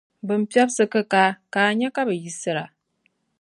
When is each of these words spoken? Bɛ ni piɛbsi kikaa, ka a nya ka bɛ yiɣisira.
Bɛ 0.25 0.33
ni 0.37 0.45
piɛbsi 0.51 0.83
kikaa, 0.93 1.29
ka 1.53 1.59
a 1.69 1.71
nya 1.77 1.87
ka 1.95 2.01
bɛ 2.07 2.13
yiɣisira. 2.15 2.63